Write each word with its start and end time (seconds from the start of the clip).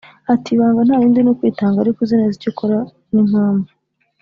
ati 0.33 0.49
“Ibanga 0.55 0.81
nta 0.85 0.95
rindi 1.01 1.19
ni 1.21 1.29
ukwitanga 1.31 1.77
ariko 1.81 1.99
uzi 2.01 2.15
neza 2.19 2.35
icyo 2.37 2.49
ukora 2.51 2.77
n’impamvu 3.13 3.69